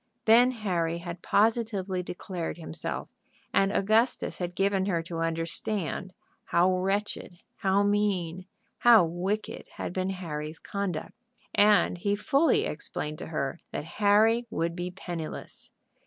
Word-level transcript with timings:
Then 0.25 0.49
Harry 0.49 0.97
had 0.97 1.21
positively 1.21 2.01
declared 2.01 2.57
himself, 2.57 3.07
and 3.53 3.71
Augustus 3.71 4.39
had 4.39 4.55
given 4.55 4.87
her 4.87 5.03
to 5.03 5.19
understand 5.19 6.11
how 6.45 6.75
wretched, 6.75 7.43
how 7.57 7.83
mean, 7.83 8.47
how 8.79 9.05
wicked 9.05 9.67
had 9.75 9.93
been 9.93 10.09
Harry's 10.09 10.57
conduct. 10.57 11.13
And 11.53 11.99
he 11.99 12.15
fully 12.15 12.63
explained 12.65 13.19
to 13.19 13.27
her 13.27 13.59
that 13.71 13.85
Harry 14.01 14.47
would 14.49 14.75
be 14.75 14.89
penniless. 14.89 15.69